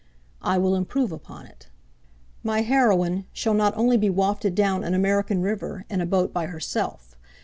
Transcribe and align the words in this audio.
I 0.41 0.57
will 0.57 0.73
improve 0.73 1.11
upon 1.11 1.45
it. 1.45 1.67
My 2.41 2.61
heroine 2.63 3.27
shall 3.33 3.53
not 3.53 3.77
only 3.77 3.97
be 3.97 4.09
wafted 4.09 4.55
down 4.55 4.83
an 4.83 4.95
American 4.95 5.43
river 5.43 5.85
in 5.91 6.01
a 6.01 6.07
boat 6.07 6.33
by 6.33 6.47
herself. 6.47 7.15